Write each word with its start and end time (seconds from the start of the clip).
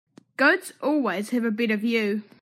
Goats 0.35 0.73
always 0.81 1.29
have 1.29 1.45
a 1.45 1.51
better 1.51 1.77
view. 1.77 2.23